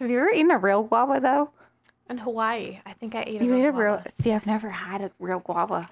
[0.00, 1.50] Have you ever eaten a real guava though?
[2.08, 3.40] In Hawaii, I think I ate.
[3.42, 3.84] You a ate a guava.
[3.84, 4.02] real.
[4.20, 5.88] See, I've never had a real guava.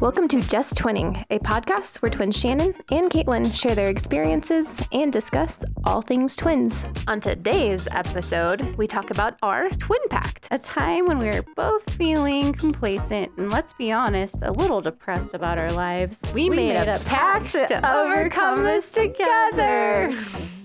[0.00, 5.12] Welcome to Just Twinning, a podcast where twins Shannyn and Katelyn share their experiences and
[5.12, 6.86] discuss all things twins.
[7.06, 10.48] On today's episode, we talk about our twin pact.
[10.52, 15.34] A time when we were both feeling complacent and, let's be honest, a little depressed
[15.34, 16.16] about our lives.
[16.32, 20.16] We, made, a, pact to overcome this together.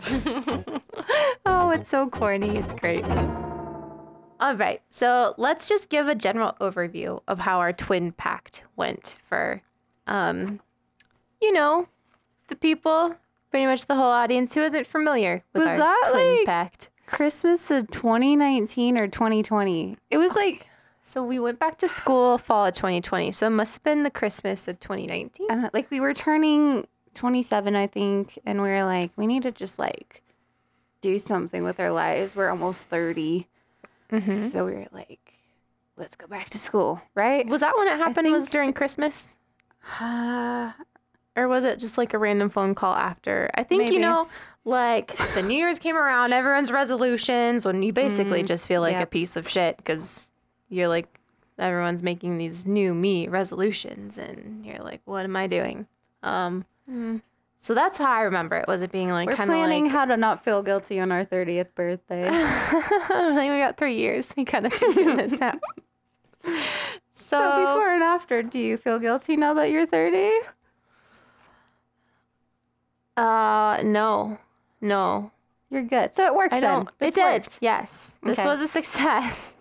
[1.46, 2.56] oh, it's so corny.
[2.56, 3.04] It's great.
[4.46, 9.16] All right, so let's just give a general overview of how our twin pact went
[9.28, 9.64] for,
[10.06, 10.60] um,
[11.42, 11.88] you know,
[12.50, 13.16] the people,
[13.50, 16.90] pretty much the whole audience who isn't familiar with Was our that, twin like- pact.
[17.08, 19.98] Christmas of 2019 or 2020.
[20.12, 20.68] It was like,
[21.02, 23.32] So we went back to school fall of 2020.
[23.32, 25.48] So it must have been the Christmas of 2019.
[25.50, 29.52] I like we were turning 27, I think, and we were like, we need to
[29.52, 30.22] just like
[31.02, 32.36] do something with our lives.
[32.36, 33.48] We're almost 30.
[34.12, 34.52] Mhm.
[34.52, 35.34] So we were like,
[35.98, 37.46] let's go back to school, right?
[37.48, 38.32] Was that when it happened?
[38.32, 39.36] Was during Christmas?
[40.00, 40.72] Uh,
[41.36, 43.50] Or was it just like a random phone call after?
[43.56, 43.96] I think, Maybe.
[43.96, 44.28] you know,
[44.64, 49.00] like the New Year's came around, everyone's resolutions, when you basically Mm, just feel like
[49.02, 50.28] a piece of shit because
[50.70, 51.08] you're like,
[51.60, 55.88] everyone's making these new me resolutions and you're like, what am I doing?
[56.24, 56.66] Um,
[57.66, 58.68] so that's how I remember it.
[58.68, 61.12] Was it being like we're kind of planning like, how to not feel guilty on
[61.12, 62.28] our 30th birthday.
[62.30, 64.32] I think we got three years.
[64.38, 65.58] We kind of figured this out.
[66.44, 66.52] So,
[67.12, 70.32] so before and after, do you feel guilty now that you're 30?
[73.18, 74.38] uh, no,
[74.80, 75.32] no,
[75.72, 76.14] You're good.
[76.14, 76.72] So it worked I then.
[76.72, 77.00] don't.
[77.00, 77.48] This it did.
[77.62, 78.48] Yes, this Okay.
[78.48, 79.54] was a success.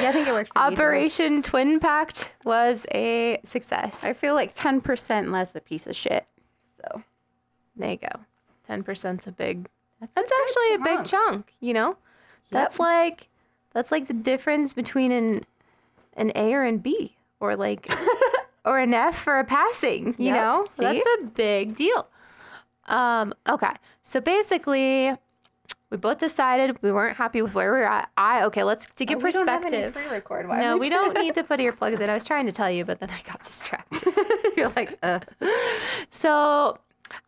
[0.00, 0.52] Yeah, I think it worked.
[0.54, 4.04] Operation Twin Pact was a success.
[4.04, 6.26] I feel like 10% less a piece of shit.
[7.76, 8.20] There you go.
[8.66, 9.68] Ten percent's a big.
[10.00, 11.52] that's, That's actually a big chunk.
[11.60, 11.96] You know,
[12.50, 13.28] that's like
[13.72, 15.44] that's like the difference between an
[16.14, 17.88] an A or an B, or like
[18.64, 20.14] or an F for a passing.
[20.18, 21.02] You Yep, know, so see?
[21.02, 22.06] that's a big deal.
[22.86, 23.34] Um.
[23.48, 23.72] Okay.
[24.02, 25.16] So basically.
[25.90, 28.10] We both decided we weren't happy with where we were at.
[28.16, 29.92] I okay, let's to get perspective.
[29.92, 30.48] pre-record.
[30.48, 32.08] No, we don't need to put earplugs in.
[32.08, 34.00] I was trying to tell you, but then I got distracted.
[34.56, 35.18] You're like, uh.
[36.10, 36.78] So,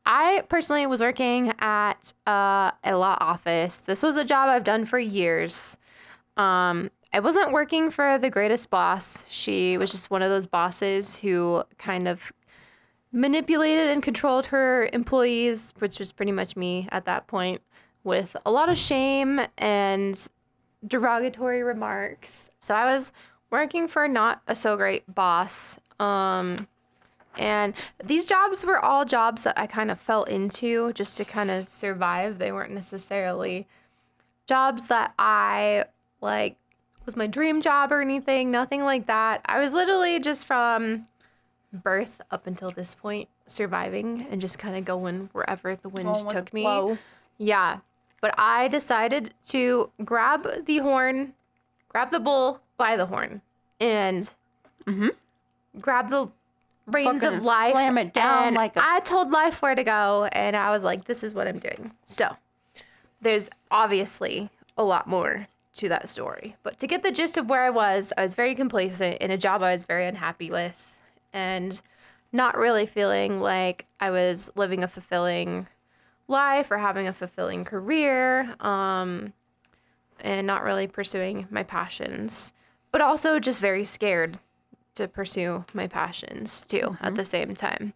[0.07, 3.79] I personally was working at uh, a law office.
[3.79, 5.77] This was a job I've done for years.
[6.37, 9.25] Um, I wasn't working for the greatest boss.
[9.29, 12.33] She was just one of those bosses who kind of
[13.13, 17.61] manipulated and controlled her employees, which was pretty much me at that point,
[18.05, 20.29] with a lot of shame and
[20.87, 22.51] derogatory remarks.
[22.61, 23.13] So I was
[23.51, 25.79] working for not a so great boss.
[26.01, 26.67] Um,
[27.37, 31.51] and these jobs were all jobs that I kind of fell into just to kind
[31.51, 32.39] of survive.
[32.39, 33.67] They weren't necessarily
[34.47, 35.85] jobs that I
[36.21, 36.57] like
[37.05, 39.41] was my dream job or anything, nothing like that.
[39.47, 41.07] I was literally just from
[41.73, 46.53] birth up until this point surviving and just kind of going wherever the wind took
[46.53, 46.63] me.
[47.39, 47.79] Yeah.
[48.21, 51.35] But I decided to grab the horn,
[51.89, 53.43] grab the bull by the horn,
[53.81, 54.31] and
[54.87, 55.11] Mhm.
[55.81, 56.29] grab the
[56.87, 57.73] reins of life.
[57.73, 60.85] slam it down and like a- I told life where to go, and I was
[60.85, 61.93] like, this is what I'm doing.
[62.05, 62.37] So
[63.21, 66.57] there's obviously a lot more to that story.
[66.63, 69.39] But to get the gist of where I was, I was very complacent in a
[69.39, 70.99] job I was very unhappy with
[71.33, 71.81] and
[72.33, 75.67] not really feeling like I was living a fulfilling
[76.29, 79.33] life or having a fulfilling career um,
[80.21, 82.53] and not really pursuing my passions,
[82.91, 84.39] but also just very scared
[84.95, 87.95] to pursue my passions too at the same time.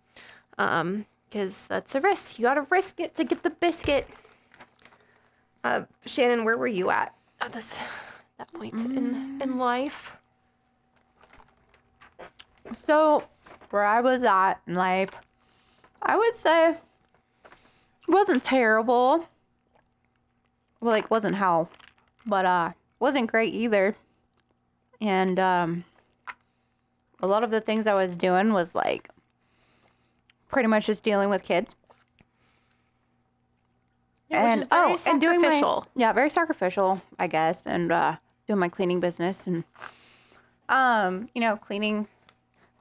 [0.59, 2.39] Um, Because that's a risk.
[2.39, 4.09] You got to risk it to get the biscuit.
[5.65, 7.79] Uh, Shannyn, where were you at at this
[8.39, 10.17] that point in in life?
[12.73, 13.25] So,
[13.71, 15.11] where I was at in life,
[16.03, 16.79] I would say it
[18.09, 19.29] wasn't terrible.
[20.81, 21.69] Well, like, wasn't hell,
[22.25, 23.97] but uh, wasn't great either.
[25.01, 25.85] And um,
[27.21, 29.09] a lot of the things I was doing was like
[30.49, 31.75] pretty much just dealing with kids.
[34.29, 38.17] Yeah, is very and doing my yeah, very sacrificial, I guess, and uh,
[38.49, 39.63] doing my cleaning business and
[40.69, 42.09] um, you know, cleaning.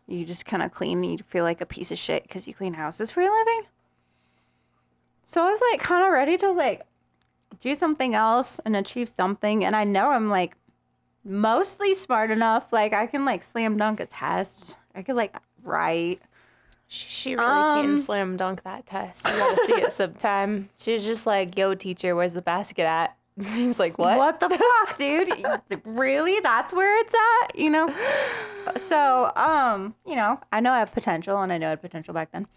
[0.07, 1.03] You just kind of clean.
[1.03, 3.63] You feel like a piece of shit because you clean houses for a living.
[5.25, 6.83] So I was like, kind of ready to like
[7.59, 9.65] do something else and achieve something.
[9.65, 10.55] And I know I'm like
[11.25, 12.71] mostly smart enough.
[12.71, 14.75] Like I can like slam dunk a test.
[14.93, 16.21] I could like write.
[16.87, 19.25] She, really Um, can slam dunk that test.
[19.25, 20.69] You gotta see it sometime.
[20.77, 24.97] She's just like, "Yo, teacher, where's the basket at?" He's like, "What?" What the fuck,
[25.69, 25.83] dude?
[25.83, 26.39] really?
[26.41, 27.13] That's where it's
[27.43, 27.55] at?
[27.57, 27.93] You know?
[28.87, 32.13] So, um, you know, I know I have potential and I know I had potential
[32.13, 32.47] back then.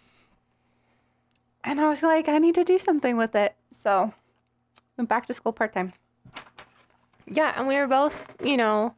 [1.63, 3.55] And I was like, I need to do something with it.
[3.71, 4.13] So,
[4.97, 5.93] went back to school part time.
[7.31, 8.93] Yeah, and we were both, you know,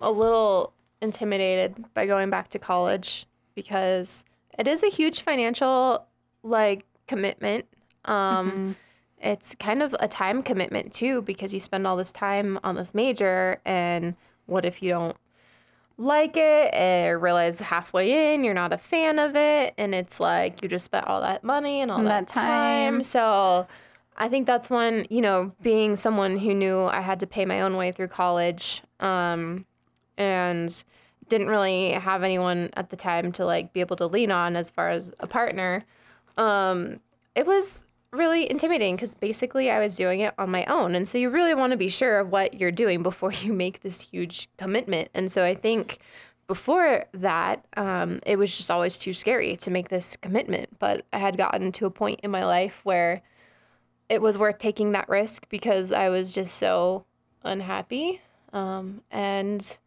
[0.00, 4.24] a little intimidated by going back to college because
[4.58, 6.06] it is a huge financial
[6.42, 7.66] like commitment.
[8.04, 8.76] Um
[9.20, 12.94] it's kind of a time commitment too because you spend all this time on this
[12.94, 14.14] major and
[14.46, 15.16] what if you don't
[15.96, 20.62] like it and realize halfway in you're not a fan of it and it's like
[20.62, 22.94] you just spent all that money and all And that, that time.
[22.96, 23.02] time.
[23.04, 23.66] So
[24.16, 27.62] I think that's one, you know, being someone who knew I had to pay my
[27.62, 29.66] own way through college um,
[30.16, 30.84] and
[31.28, 34.70] didn't really have anyone at the time to like be able to lean on as
[34.70, 35.84] far as a partner.
[36.36, 37.00] Um,
[37.34, 40.94] it was really intimidating because basically I was doing it on my own.
[40.94, 43.82] And so you really want to be sure of what you're doing before you make
[43.82, 45.08] this huge commitment.
[45.14, 45.98] And so I think
[46.46, 50.78] before that, um, it was just always too scary to make this commitment.
[50.78, 53.22] But I had gotten to a point in my life where
[54.08, 57.04] it was worth taking that risk because I was just so
[57.42, 58.20] unhappy.
[58.52, 59.78] Um, and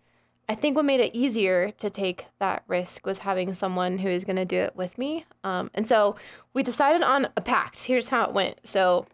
[0.49, 4.23] I think what made it easier to take that risk was having someone who is
[4.23, 5.25] going to do it with me.
[5.43, 6.15] Um, and so
[6.53, 7.83] we decided on a pact.
[7.83, 8.57] Here's how it went.
[8.63, 9.05] So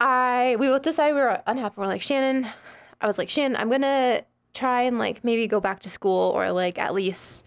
[0.00, 1.74] I we both decided we were unhappy.
[1.78, 2.50] We're like Shannyn.
[3.00, 3.56] I was like Shannyn.
[3.56, 4.22] I'm gonna
[4.52, 7.44] try and like maybe go back to school or like at least.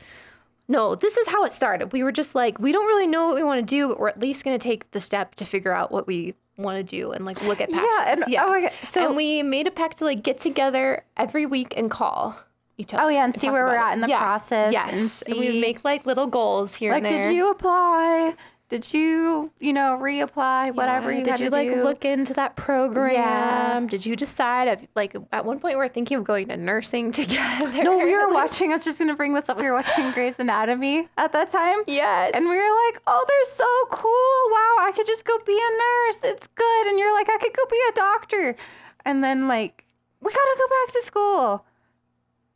[0.69, 1.91] No, this is how it started.
[1.91, 4.07] We were just like, we don't really know what we want to do, but we're
[4.07, 7.11] at least going to take the step to figure out what we want to do
[7.11, 8.25] and like look at passions.
[8.27, 8.71] Yeah, and oh my god.
[8.89, 12.39] So and we made a pact to like get together every week and call
[12.77, 13.03] each other.
[13.03, 13.93] Oh yeah, and see where we're at it.
[13.95, 14.19] in the Yeah.
[14.19, 14.71] process.
[14.73, 17.23] Yes, and and, we make like little goals here like, and there.
[17.29, 18.35] did you apply?
[18.69, 20.75] Did you, you know, reapply?
[20.75, 21.83] Whatever Yeah, you did you like do.
[21.83, 23.13] look into that program?
[23.15, 23.79] Yeah.
[23.89, 24.67] Did you decide?
[24.67, 27.83] If, like at one point, we were thinking of going to nursing together.
[27.83, 28.69] No, we were watching.
[28.69, 29.57] I was just gonna bring this up.
[29.57, 31.79] We were watching Grey's Anatomy at that time.
[31.87, 33.65] Yes, And we were like, oh, they're so
[33.97, 34.51] cool.
[34.51, 36.19] Wow, I could just go be a nurse.
[36.35, 36.87] It's good.
[36.87, 38.55] And you're like, I could go be a doctor.
[39.03, 39.83] And then, like,
[40.21, 41.65] we gotta go back to school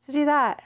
[0.06, 0.62] to do that.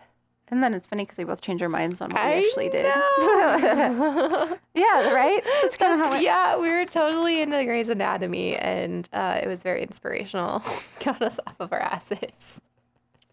[0.49, 2.85] And then it's funny because we both changed our minds on what we actually did.
[4.73, 5.41] yeah, right?
[5.61, 9.47] That's kind of how it yeah, we were totally into Grey's Anatomy, and uh, it
[9.47, 10.63] was very inspirational.
[11.03, 12.61] Got us off of our asses.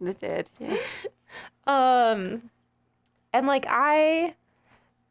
[0.00, 0.50] it did.
[0.58, 0.76] Yeah.
[1.66, 2.50] Um,
[3.32, 4.34] and like I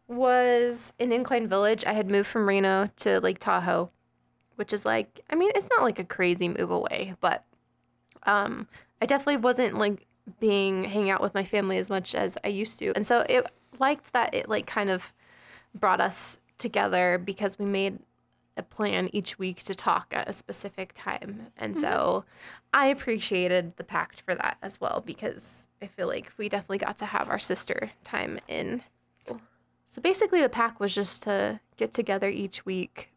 [0.07, 1.85] was in Incline Village.
[1.85, 3.89] I had moved from Reno to Lake Tahoe,
[4.56, 7.45] which is like, I mean, it's not like a crazy move away, but
[8.23, 8.67] um,
[9.01, 10.06] I definitely wasn't like
[10.39, 13.45] being hanging out with my family as much as I used to, and so it
[13.79, 15.13] liked that it like kind of
[15.75, 17.99] brought us together because we made
[18.55, 21.83] a plan each week to talk at a specific time, and mm-hmm.
[21.83, 22.25] so
[22.73, 26.97] I appreciated the pact for that as well because I feel like we definitely got
[26.99, 28.81] to have our sister time in.
[29.87, 33.09] So basically, the pact was just to get together each week.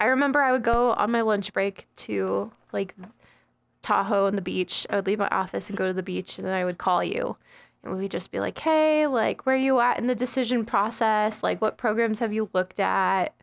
[0.00, 2.94] I remember I would go on my lunch break to like
[3.84, 4.86] Tahoe and the beach.
[4.90, 7.04] I would leave my office and go to the beach, and then I would call
[7.04, 7.36] you.
[7.82, 11.42] And we'd just be like, hey, like, where are you at in the decision process?
[11.42, 13.34] Like, what programs have you looked at?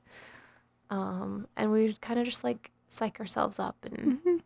[0.89, 4.41] Um, and we would kind of just like psych ourselves up and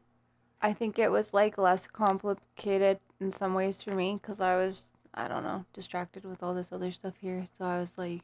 [0.62, 4.84] I think it was like less complicated in some ways for me because I was,
[5.14, 7.46] I don't know, distracted with all this other stuff here.
[7.58, 8.24] So I was like,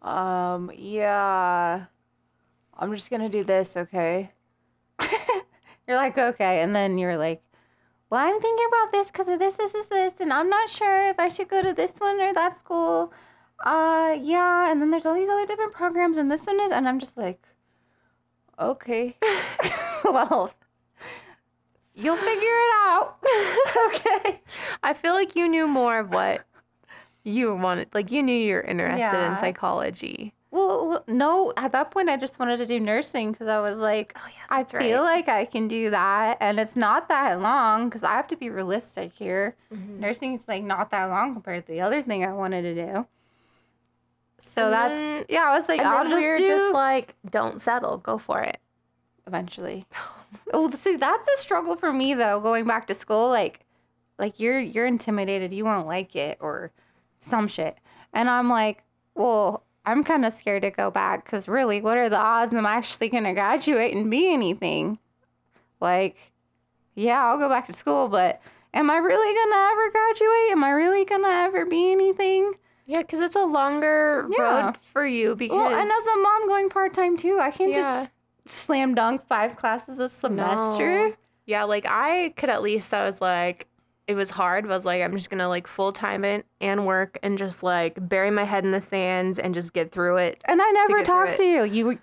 [0.00, 1.86] um, yeah,
[2.78, 4.30] I'm just gonna do this, okay?
[5.86, 6.60] You're like, okay.
[6.62, 7.42] And then you're like,
[8.10, 11.08] well, I'm thinking about this because of this, this, this, this, and I'm not sure
[11.08, 13.12] if I should go to this one or that school.
[13.64, 14.70] Uh, yeah.
[14.70, 17.16] And then there's all these other different programs, and this one is, and I'm just
[17.16, 17.46] like,
[18.58, 19.16] okay.
[20.04, 20.52] well,
[21.94, 23.16] you'll figure it out.
[23.86, 24.40] okay.
[24.82, 26.44] I feel like you knew more of what
[27.24, 27.88] you wanted.
[27.94, 29.30] Like you knew you were interested Yeah.
[29.30, 30.34] in psychology.
[30.52, 34.12] Well, no, at that point, I just wanted to do nursing because I was like,
[34.16, 36.36] Oh yeah, I feel like I can do that.
[36.40, 39.56] And it's not that long because I have to be realistic here.
[39.72, 40.00] Mm-hmm.
[40.00, 43.06] Nursing is like not that long compared to the other thing I wanted to do.
[44.38, 47.14] So And that's, then- yeah, I was like, I'll just we were do just like,
[47.30, 48.58] don't settle, go for it.
[49.26, 49.86] eventually.
[50.52, 52.40] oh, see, that's a struggle for me though.
[52.40, 53.60] Going back to school, like,
[54.18, 56.72] like you're you're intimidated, you won't like it or
[57.20, 57.78] some shit,
[58.12, 58.82] and I'm like,
[59.14, 62.66] well, I'm kind of scared to go back because really, what are the odds I'm
[62.66, 64.98] actually gonna graduate and be anything?
[65.80, 66.16] Like,
[66.94, 68.40] yeah, I'll go back to school, but
[68.74, 70.52] am I really gonna ever graduate?
[70.52, 72.52] Am I really gonna ever be anything?
[72.86, 74.66] Yeah, because it's a longer Yeah.
[74.66, 77.70] road for you because Well, and as a mom going part time too, I can't
[77.72, 77.80] Yeah.
[77.82, 78.10] just
[78.46, 81.08] slam dunk five classes a semester.
[81.08, 81.14] No.
[81.46, 83.66] Yeah, like I could at least I was like
[84.08, 87.18] it was hard, I was like I'm just gonna like full time it and work
[87.22, 90.40] and just like bury my head in the sands and just get through it.
[90.46, 91.64] And I never through talked to you.
[91.64, 91.98] You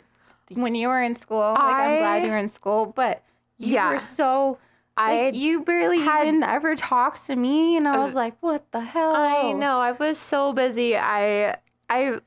[0.53, 1.39] when you were in school.
[1.53, 3.23] like I'm glad you were in school, but
[3.57, 3.91] you Yeah.
[3.93, 4.57] were so
[4.97, 8.69] I like, you barely had- even ever talked to me, and I was like, "What
[8.71, 10.97] the hell?" I know I was so busy.
[10.97, 11.55] I
[11.89, 12.19] I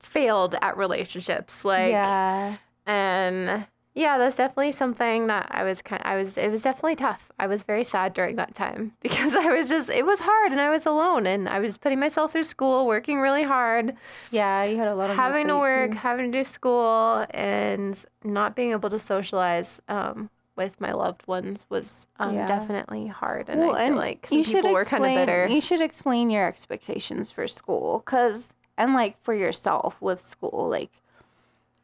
[0.00, 2.56] failed at relationships like yeah.
[2.86, 7.32] and yeah, that's definitely something that I was kind I was it was definitely tough.
[7.38, 10.60] I was very sad during that time because I was just it was hard and
[10.60, 13.96] I was alone and I was putting myself through school, working really hard,
[14.30, 15.96] Yeah, you had a lot of having to work, too.
[15.96, 21.66] having to do school and not being able to socialize um with my loved ones
[21.68, 22.46] was um, Yeah.
[22.46, 25.46] definitely hard and Well, I feel like some people were kind of explain- bitter.
[25.48, 30.90] You should explain your expectations for school, cause and like for yourself with school, like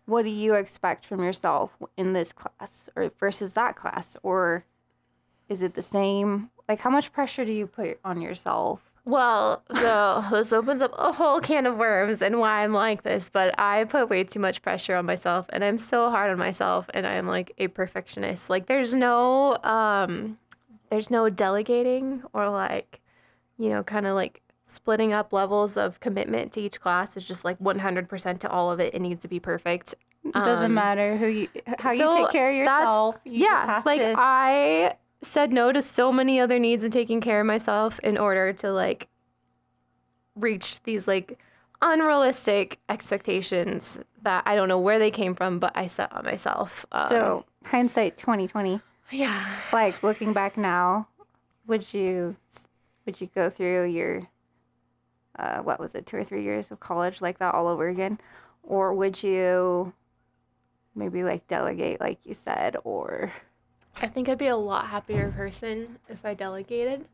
[0.06, 4.64] what do you expect from yourself in this class or versus that class, or
[5.48, 6.50] is it the same?
[6.68, 8.92] Like, how much pressure do you put on yourself?
[9.04, 13.28] Well, so this opens up a whole can of worms and why I'm like this,
[13.32, 16.88] but I put way too much pressure on myself and I'm so hard on myself
[16.94, 18.48] and I'm like a perfectionist.
[18.48, 20.38] Like there's no um
[20.90, 23.00] there's no delegating or like
[23.58, 27.16] you know kind of like splitting up levels of commitment to each class.
[27.16, 28.94] is just like 100% to all of it.
[28.94, 29.94] It needs to be perfect.
[30.24, 33.16] It doesn't Um, matter who you, how you take care of yourself.
[33.24, 37.40] You yeah, like to- I said no to so many other needs and taking care
[37.40, 39.08] of myself in order to like
[40.36, 41.38] reach these like
[41.80, 46.86] unrealistic expectations that I don't know where they came from, but I set on myself.
[46.92, 48.80] Um, so hindsight, twenty twenty.
[49.10, 51.08] yeah, like looking back now,
[51.66, 52.36] would you
[53.06, 54.22] would you go through your
[55.38, 58.18] uh, what was it, two or three years of college like that all over again,
[58.62, 59.92] or would you
[60.94, 63.32] maybe like delegate, like you said, or
[64.00, 67.06] I think I'd be a lot happier person if I delegated.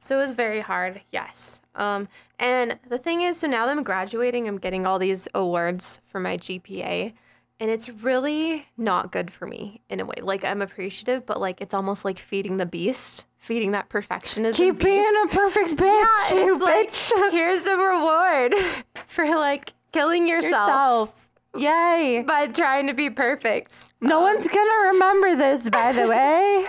[0.00, 1.60] So it was very hard, yes.
[1.74, 6.00] Um, and the thing is, so now that I'm graduating, I'm getting all these awards
[6.06, 7.12] for my GPA,
[7.60, 10.16] and it's really not good for me in a way.
[10.20, 14.54] Like I'm appreciative, but like it's almost like feeding the beast, feeding that perfectionism.
[14.56, 17.30] keep being a perfect bitch, Yeah, you it's like bitch.
[17.30, 18.54] here's a reward
[19.06, 21.28] for like killing yourself, yourself.
[21.56, 22.22] Yay!
[22.26, 23.90] by trying to be perfect.
[24.02, 26.66] No Um, one's gonna remember this, by the way.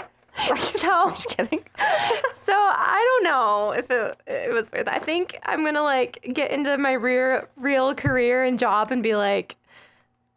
[0.58, 1.63] So- I'm just kidding.
[2.32, 4.82] So I don't know if it, it was worth.
[4.82, 4.88] it.
[4.88, 9.15] I think I'm gonna like get into my real real career and job and be
[9.15, 9.56] like,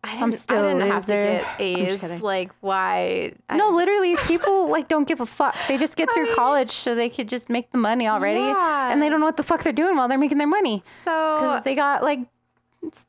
[0.02, 2.22] I didn't, I'm still I didn't have to get A's.
[2.22, 3.32] Like why?
[3.50, 5.54] I- No, literally, people like don't give a fuck.
[5.68, 8.90] They just get through I- college so they could just make the money already, Yeah.
[8.92, 11.10] and they don't know what the fuck they're doing while they're making their money So
[11.40, 12.20] because they got like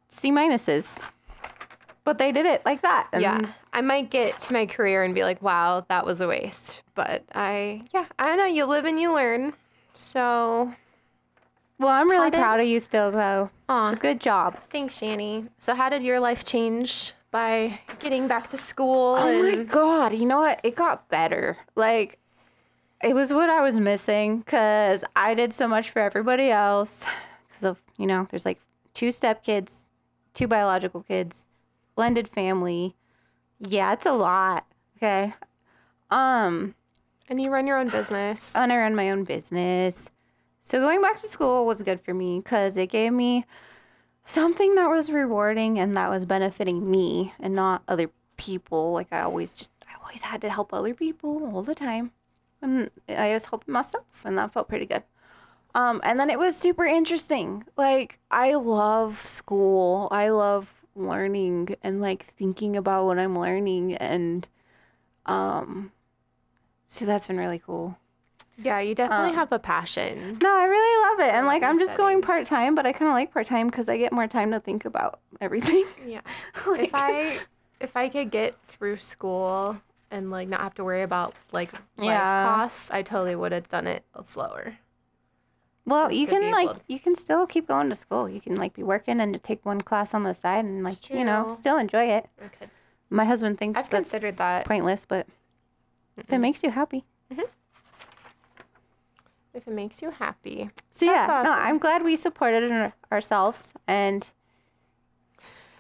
[0.10, 1.02] C minuses.
[2.04, 3.08] But they did it like that.
[3.14, 3.40] and- yeah,
[3.72, 6.82] I might get to my career and be like, wow, that was a waste.
[6.96, 8.46] But I yeah, I don't know.
[8.46, 9.54] You live and you learn.
[9.94, 10.74] So
[11.82, 13.50] Well, I'm really did- proud of you still, though.
[13.68, 13.90] Aw.
[13.90, 14.58] It's a good job.
[14.70, 15.50] thanks, Shani.
[15.58, 19.16] So how did your life change by getting back to school?
[19.18, 20.14] Oh my god!
[20.14, 20.60] You know what?
[20.64, 21.58] It got better.
[21.76, 22.20] Like,
[23.04, 27.04] it was what I was missing because I did so much for everybody else.
[27.50, 28.60] Because of you know, there's like
[28.94, 29.88] two step kids,
[30.36, 31.48] two biological kids,
[31.96, 32.96] blended family.
[33.60, 34.68] Yeah, it's a lot.
[34.98, 35.34] Okay.
[36.12, 36.76] Um,
[37.30, 38.56] And you run your own business.
[38.56, 40.10] and I run my own business.
[40.64, 43.46] So going back to school was good for me because it gave me
[44.26, 48.94] something that was rewarding and that was benefiting me and not other people.
[48.94, 52.12] Like I always just I always had to help other people all the time.
[52.62, 55.04] And I was helping myself and that felt pretty good.
[55.74, 57.64] Um, and then it was super interesting.
[57.78, 60.08] Like I love school.
[60.12, 64.48] I love learning and like thinking about what I'm learning and
[65.26, 65.92] um
[66.88, 67.98] so that's been really cool.
[68.64, 70.38] Yeah, you definitely um, have a passion.
[70.42, 71.34] No, I really love it.
[71.36, 73.88] And like I'm just going part time, but I kind of like part time because
[73.90, 75.86] I get more time to think about everything.
[76.06, 76.22] Yeah.
[76.68, 77.40] like, if I
[77.80, 81.82] if I could get through school and like not have to worry about like life
[82.08, 82.44] Yeah.
[82.44, 84.78] costs, I totally would have done it slower.
[85.86, 88.30] well, just you can like able- you can still keep going to school.
[88.30, 91.10] You can like be working and just take one class on the side and like
[91.10, 92.28] you know still enjoy it.
[92.44, 92.68] Okay.
[93.10, 94.66] My husband thinks I've that's considered that.
[94.66, 95.28] pointless, but
[96.18, 97.06] if it makes you happy.
[99.54, 100.70] If it makes you happy.
[100.92, 101.52] So That's yeah, no.
[101.52, 104.28] I'm glad we supported ourselves and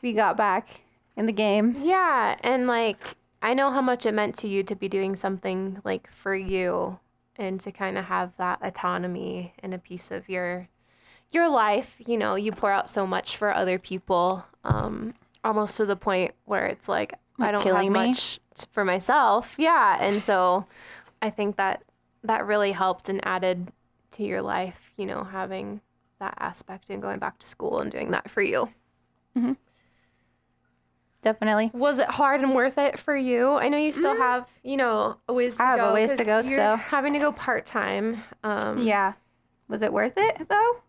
[0.02, 0.82] we got back
[1.16, 1.78] in the game.
[1.82, 5.80] Yeah, and like I know how much it meant to you to be doing something
[5.84, 7.00] like for you
[7.38, 10.68] and to kind of have that autonomy and a piece of your
[11.32, 11.96] your life.
[12.06, 15.14] You know, you pour out so much for other people, um,
[15.44, 17.90] almost to the point where it's like I don't have me?
[17.90, 18.40] much
[18.72, 19.56] for myself.
[19.58, 20.66] Yeah, and so
[21.22, 21.84] I think that
[22.24, 23.72] that really helped and added
[24.14, 24.92] to your life.
[24.98, 25.82] You know, having
[26.20, 28.70] that aspect and going back to school and doing that for you.
[31.24, 31.70] Definitely.
[31.74, 33.52] Was it hard and worth it for you?
[33.52, 35.64] I know you still have, you know, a ways to.
[35.64, 35.94] I have a go.
[35.94, 36.76] ways to go you're still.
[36.78, 38.24] Having to go part time.
[38.44, 39.14] Um, Yeah.
[39.68, 40.82] Was it worth it though?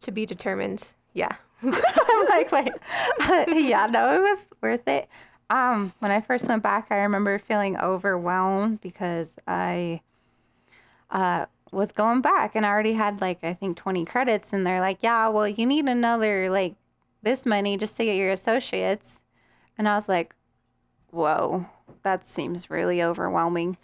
[0.00, 0.86] To be determined.
[1.12, 1.34] Yeah.
[1.62, 2.72] I'm like, wait.
[3.48, 5.08] yeah, no, it was worth it.
[5.50, 10.00] Um, when I first went back, I remember feeling overwhelmed because I
[11.10, 14.80] uh was going back and I already had like I think 20 credits and they're
[14.80, 16.76] like, "Yeah, well, you need another like
[17.22, 19.18] this money just to get your associates."
[19.78, 20.34] And I was like,
[21.10, 21.66] "Whoa,
[22.04, 23.76] that seems really overwhelming."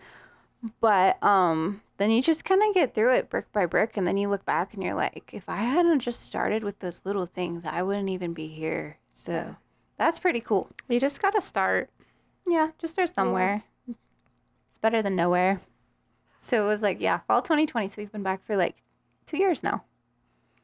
[0.80, 4.16] But um then you just kind of get through it brick by brick and then
[4.16, 7.64] you look back and you're like if i hadn't just started with those little things
[7.66, 9.56] i wouldn't even be here so
[9.99, 11.91] that's pretty cool You just got to start.
[12.47, 15.61] yeah just start somewhere it's better than nowhere
[16.41, 18.76] so it was like yeah fall 2020 so we've been back for like
[19.26, 19.83] two years now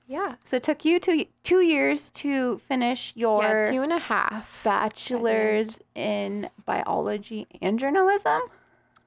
[0.06, 0.34] Yeah.
[0.44, 4.60] so it took you two two years to finish your yeah, two and a half.
[4.64, 8.40] bachelor's in biology and journalism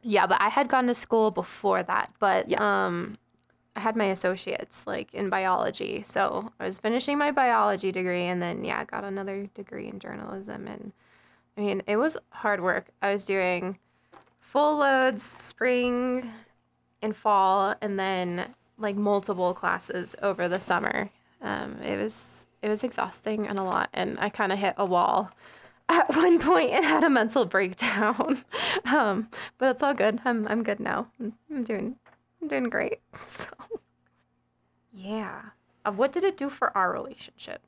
[0.02, 2.60] Yeah, but I had gone to school before that, but Yeah.
[2.62, 3.18] um
[3.76, 6.02] I had my associates like in biology.
[6.04, 10.68] So I was finishing my biology degree and then yeah, got another degree in journalism
[10.68, 10.94] and
[11.58, 12.88] I mean, it was hard work.
[13.02, 13.78] I was doing
[14.40, 16.32] full loads spring
[17.02, 21.10] and fall and then like multiple classes over the summer.
[21.42, 24.86] Um it was it was exhausting and a lot and I kind of hit a
[24.86, 25.32] wall
[25.90, 28.44] at one point and had a mental breakdown.
[28.86, 30.22] um, but it's all good.
[30.26, 31.08] I'm I'm good now.
[31.20, 31.98] I'm doing
[32.46, 33.00] I'm doing great.
[33.26, 33.46] So
[34.94, 35.42] yeah.
[35.84, 37.62] Uh, what did it do for our relationship?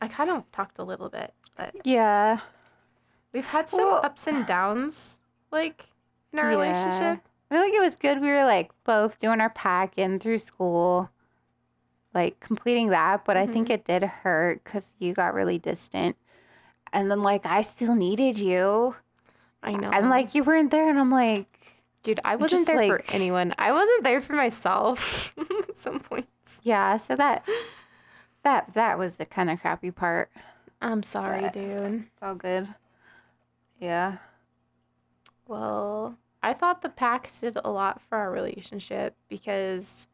[0.00, 2.40] I kind of talked a little bit, but yeah
[3.32, 5.18] we've had some Well- ups and downs,
[5.50, 5.86] like
[6.32, 6.56] in our Yeah.
[6.58, 7.24] relationship.
[7.50, 8.20] I feel like it was good.
[8.20, 11.10] We were like both doing our pack in through school,
[12.14, 13.24] like completing that.
[13.24, 16.16] But I think it did hurt because you got really distant.
[16.92, 18.94] And then, like, I still needed you.
[19.62, 19.90] I know.
[19.90, 20.88] And, like, you weren't there.
[20.88, 21.55] And I'm like,
[22.06, 23.52] dude, I wasn't there like- for anyone.
[23.58, 25.34] I wasn't there for myself.
[25.68, 26.58] at some points.
[26.62, 26.96] yeah.
[26.98, 27.44] So that,
[28.44, 30.30] that, that was the kind of crappy part.
[30.80, 32.04] I'm sorry, But- dude.
[32.04, 32.68] It's all good.
[33.80, 34.18] Yeah.
[35.48, 40.06] Well, I thought the packs did a lot for our relationship because,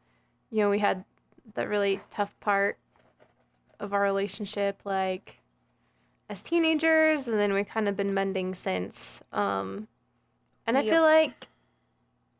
[0.49, 1.05] you know, we had
[1.53, 2.77] the really tough part
[3.79, 5.37] of our relationship, like
[6.29, 9.21] as teenagers, and then we've kind of been mending since.
[9.31, 9.87] Um,
[10.65, 11.47] and I feel like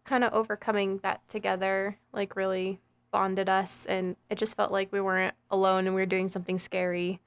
[0.05, 2.79] kind of overcoming that together, like, really
[3.11, 6.57] bonded us, and it just felt like we weren't alone and we were doing something
[6.57, 7.21] scary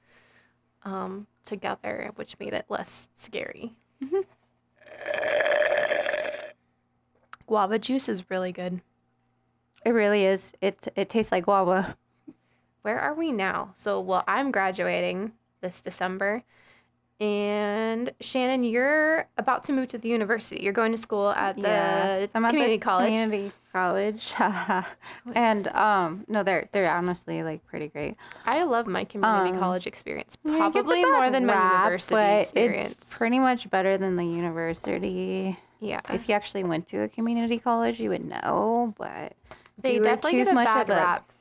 [0.83, 3.73] um, together, which made it less scary.
[4.03, 4.23] Mhm.
[7.45, 8.81] Guava juice is really good.
[9.85, 10.51] It really is.
[10.59, 11.95] It, it tastes like guava.
[12.81, 13.73] Where are we now?
[13.75, 16.43] So, well, I'm graduating this December.
[17.19, 20.61] And Shannyn, you're about to move to the university.
[20.61, 23.07] You're going to school at the So I'm at the community college.
[23.11, 24.33] Community college.
[25.35, 28.15] and um no they're they're honestly like pretty great.
[28.45, 31.77] I love my community Um, college experience, Yeah, it gets a probably more than my
[31.85, 32.95] university experience.
[33.01, 35.57] It's pretty much better than the university.
[35.79, 38.93] yeah, If you actually went to a community college, you would know.
[38.97, 39.33] But
[39.79, 41.31] they definitely get a much bad of a- rap.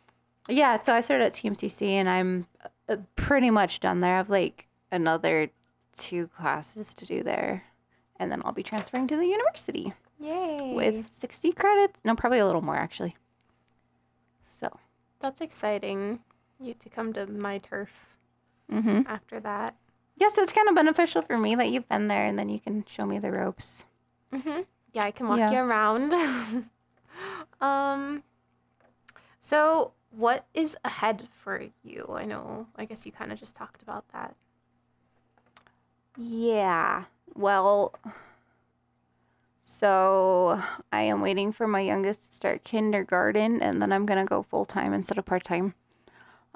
[0.49, 2.47] Yeah, so I started at TMCC, and I'm
[2.89, 4.15] uh, pretty much done there.
[4.15, 5.51] I have like another
[5.97, 7.65] two classes to do there,
[8.19, 10.73] and then I'll be transferring to the university Yay!
[10.75, 12.01] with 60 credits.
[12.05, 13.17] No, probably a little more actually.
[14.61, 14.79] So,
[15.21, 16.21] that's exciting.
[16.61, 17.91] You get to come to my turf
[18.73, 19.03] mm-hmm.
[19.07, 19.75] after that.
[20.17, 22.85] yes, it's kind of beneficial for me that you've been there, and then you can
[22.89, 23.85] show me the ropes.
[24.33, 24.63] Mm-hmm.
[24.93, 25.51] Yeah, I can walk Yeah.
[25.53, 26.15] you around.
[27.61, 28.23] um,
[29.39, 32.07] so what is ahead for you?
[32.11, 32.67] I know.
[32.77, 34.35] I guess you kind of just talked about that.
[36.17, 37.05] Yeah.
[37.35, 37.95] Well,
[39.63, 44.43] so I am waiting for my youngest to start kindergarten, and then I'm gonna go
[44.43, 45.75] full time instead of part time.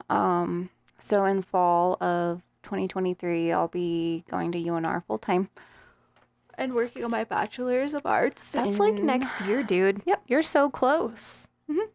[0.09, 5.51] Um, so in fall of 2023, I'll be going to UNR full time
[6.57, 8.53] and working on my bachelor's of arts.
[8.53, 10.03] That's like next year, dude.
[10.07, 10.23] Yep.
[10.27, 11.47] You're so close.
[11.71, 11.89] Mhm.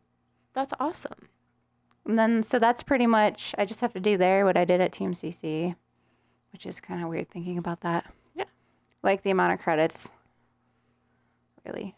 [0.53, 1.29] That's awesome.
[2.05, 4.79] And then, so that's pretty much, I just have to do there what I did
[4.81, 5.75] at TMCC,
[6.55, 8.05] which is kind of weird thinking about that.
[8.33, 8.45] Yeah.
[9.03, 10.07] Like the amount of credits.
[11.65, 11.93] really.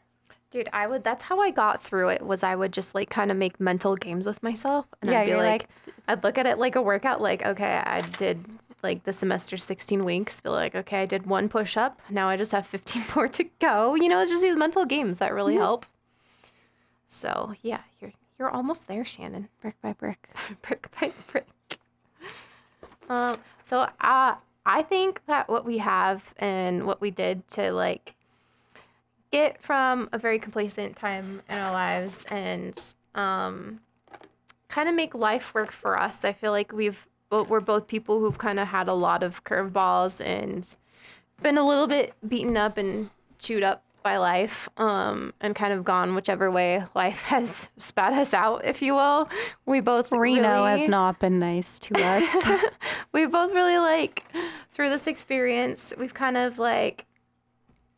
[0.50, 1.04] Dude, I would.
[1.04, 2.24] That's how I got through it.
[2.24, 5.26] Was I would just like kind of make mental games with myself, and Yeah, I'd
[5.26, 5.68] be you're like,
[6.08, 7.22] I'd look at it like a workout.
[7.22, 8.44] Like, okay, I did
[8.82, 10.42] like the semester 16 weeks.
[10.42, 12.02] Be like, okay, I did one push up.
[12.10, 13.94] Now I just have 15 more to go.
[13.94, 15.86] You know, it's just these mental games that really help.
[17.08, 19.50] So yeah, you're you're almost there, Shannyn.
[19.62, 20.30] brick by brick.
[20.64, 21.46] brick by brick.
[23.08, 24.36] Um, so uh,
[24.68, 28.16] I think that what we have and what we did to like
[29.32, 32.78] get from a very complacent time in our lives and
[33.16, 33.80] um,
[34.68, 36.26] kind of make life work for us.
[36.26, 40.20] I feel like we've we're both people who've kind of had a lot of curveballs
[40.24, 40.68] and
[41.42, 45.84] been a little bit beaten up and chewed up by life um, and kind of
[45.84, 49.28] gone whichever way life has spat us out, if you will.
[49.66, 52.62] We both Reno really, has not been nice to us.
[53.12, 54.24] we both really like
[54.72, 57.06] through this experience we've kind of like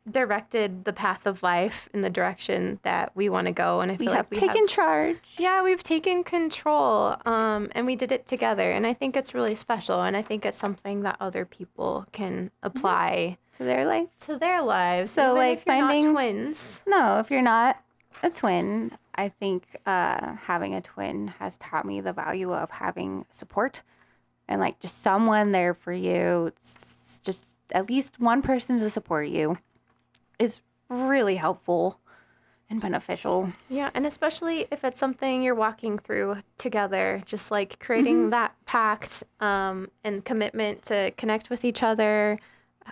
[0.10, 3.96] directed the path of life in the direction that we want to go and i
[3.96, 5.18] we feel have we taken charge.
[5.38, 9.56] yeah we've taken control um, and we did it together and i think it's really
[9.56, 14.08] special and i think it's something that other people can apply to their life.
[14.26, 17.78] to their lives So, like, if you're not finding- twins No, if you're not
[18.24, 23.26] a twin, I think uh, having a twin has taught me the value of having
[23.30, 23.82] support
[24.48, 26.48] and like just someone there for you.
[26.48, 29.58] It's just at least one person to support you
[30.40, 32.00] is really helpful
[32.70, 33.52] and beneficial.
[33.68, 39.24] Yeah, and especially if it's something you're walking through together, just like creating that pact
[39.40, 42.40] um, and commitment to connect with each other,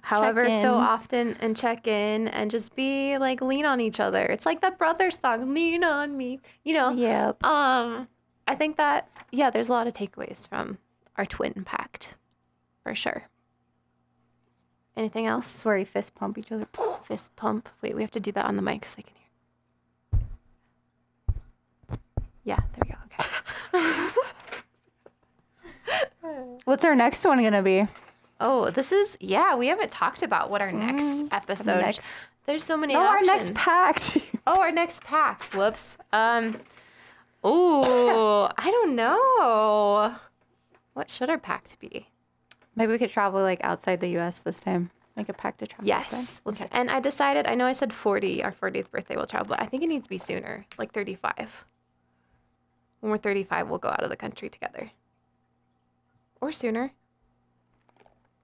[0.01, 4.25] however so often, and check in and just be like lean on each other.
[4.25, 6.91] It's like that brother song, "Lean on Me," you know.
[6.91, 7.43] Yep.
[7.43, 8.07] Um,
[8.47, 10.77] I think that yeah, there's a lot of takeaways from
[11.17, 12.15] our twin pact,
[12.83, 13.23] for sure.
[14.95, 15.63] Anything else?
[15.63, 16.67] Where we fist pump each other.
[17.03, 17.69] Fist pump.
[17.81, 19.23] Wait, we have to do that on the mic so they can hear.
[22.43, 22.97] Yeah, there we go.
[23.75, 24.09] Okay.
[26.65, 27.87] What's our next one gonna be?
[28.39, 29.55] Oh, this is yeah.
[29.55, 31.81] We haven't talked about what our next Mm, episode.
[31.81, 32.01] next-
[32.45, 32.93] There's so many.
[32.93, 34.17] No, our next pact.
[34.49, 35.53] Oh, our next pact.
[35.53, 35.97] Whoops.
[36.13, 36.61] Um.
[37.43, 40.15] Oh, I don't know.
[40.93, 42.07] What should our pact be?
[42.75, 44.39] Maybe we could travel like outside the U.S.
[44.39, 44.89] this time.
[45.17, 45.85] Like a pact to travel.
[45.87, 46.41] Yes.
[46.45, 47.47] Let's, And I decided.
[47.47, 48.43] I know I said 40.
[48.43, 51.65] Our 40th birthday will travel, but I think it needs to be sooner, like 35.
[52.99, 54.91] When we're 35, we'll go out of the country together.
[56.39, 56.91] Or sooner.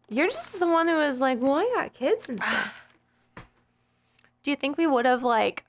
[0.09, 2.73] You're just the one who was like, "Well, I got kids and stuff."
[4.43, 5.63] Do you think we would have like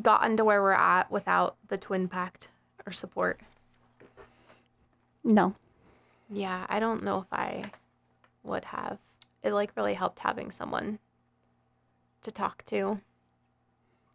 [0.00, 2.48] gotten to where we're at without the twin pact
[2.86, 3.40] or support?
[5.22, 5.54] No.
[6.28, 7.70] Yeah, I don't know if I
[8.42, 8.98] would have.
[9.42, 10.98] It like really helped having someone
[12.22, 13.00] to talk to.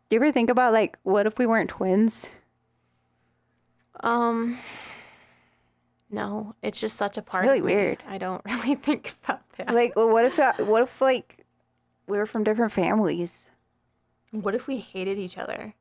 [0.09, 2.25] Do you ever think about like, what if we weren't twins?
[4.01, 4.57] Um
[6.09, 7.73] no, it's just such a part really of me.
[7.75, 8.03] weird.
[8.07, 9.73] I don't really think about that.
[9.73, 11.45] Like, well, what if, uh, what if like,
[12.07, 13.33] we were from different families?
[14.31, 15.73] what if we hated each other?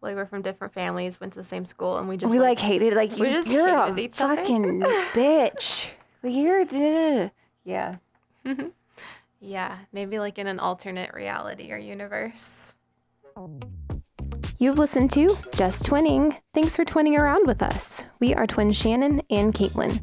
[0.00, 2.60] Like we're from different families, went to the same school, and we just we like,
[2.60, 4.36] hated like we you, just you're a hated each other?
[4.36, 4.80] fucking
[5.12, 5.86] bitch.
[6.22, 7.32] Like, You're the
[7.64, 7.96] yeah.
[9.40, 12.74] yeah, maybe like in an alternate reality or universe.
[14.60, 16.36] You've listened to Just Twinning.
[16.52, 18.02] Thanks for twinning around with us.
[18.18, 20.00] We are twins Shannyn and Katelyn.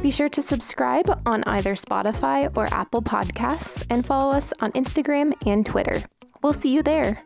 [0.00, 5.34] Be sure to subscribe on either Spotify or Apple Podcasts and follow us on Instagram
[5.46, 6.02] and Twitter.
[6.42, 7.22] We'll see you there.